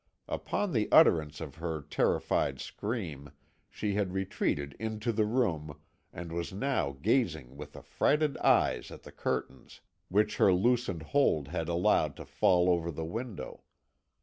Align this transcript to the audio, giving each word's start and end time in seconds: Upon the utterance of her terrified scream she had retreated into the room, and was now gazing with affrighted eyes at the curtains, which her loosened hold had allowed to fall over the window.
Upon 0.27 0.73
the 0.73 0.89
utterance 0.91 1.39
of 1.41 1.57
her 1.61 1.79
terrified 1.83 2.59
scream 2.59 3.29
she 3.69 3.93
had 3.93 4.13
retreated 4.13 4.75
into 4.79 5.11
the 5.11 5.25
room, 5.27 5.79
and 6.11 6.31
was 6.31 6.51
now 6.51 6.93
gazing 7.03 7.55
with 7.55 7.75
affrighted 7.77 8.35
eyes 8.39 8.89
at 8.89 9.03
the 9.03 9.11
curtains, 9.11 9.81
which 10.09 10.37
her 10.37 10.51
loosened 10.51 11.03
hold 11.03 11.49
had 11.49 11.69
allowed 11.69 12.15
to 12.15 12.25
fall 12.25 12.67
over 12.67 12.89
the 12.89 13.05
window. 13.05 13.61